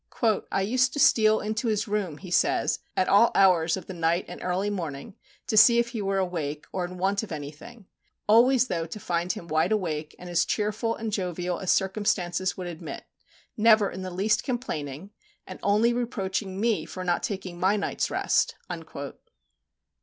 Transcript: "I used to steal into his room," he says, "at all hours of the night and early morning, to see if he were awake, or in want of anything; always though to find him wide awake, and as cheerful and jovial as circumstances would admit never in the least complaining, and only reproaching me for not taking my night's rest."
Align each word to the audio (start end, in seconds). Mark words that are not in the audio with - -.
"I 0.51 0.63
used 0.63 0.93
to 0.93 0.99
steal 0.99 1.39
into 1.41 1.67
his 1.67 1.87
room," 1.87 2.17
he 2.17 2.31
says, 2.31 2.79
"at 2.97 3.07
all 3.07 3.29
hours 3.35 3.77
of 3.77 3.85
the 3.85 3.93
night 3.93 4.25
and 4.27 4.41
early 4.41 4.71
morning, 4.71 5.13
to 5.45 5.55
see 5.55 5.77
if 5.77 5.89
he 5.89 6.01
were 6.01 6.17
awake, 6.17 6.65
or 6.73 6.83
in 6.85 6.97
want 6.97 7.21
of 7.21 7.31
anything; 7.31 7.85
always 8.27 8.67
though 8.67 8.87
to 8.87 8.99
find 8.99 9.31
him 9.33 9.47
wide 9.47 9.71
awake, 9.71 10.15
and 10.17 10.27
as 10.27 10.43
cheerful 10.43 10.95
and 10.95 11.11
jovial 11.11 11.59
as 11.59 11.69
circumstances 11.71 12.57
would 12.57 12.65
admit 12.65 13.05
never 13.55 13.91
in 13.91 14.01
the 14.01 14.09
least 14.09 14.43
complaining, 14.43 15.11
and 15.45 15.59
only 15.61 15.93
reproaching 15.93 16.59
me 16.59 16.83
for 16.87 17.03
not 17.03 17.21
taking 17.21 17.59
my 17.59 17.75
night's 17.75 18.09
rest." 18.09 18.55